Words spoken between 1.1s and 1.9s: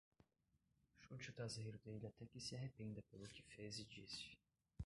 Chute o traseiro